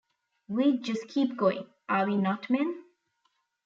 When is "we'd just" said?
0.47-1.09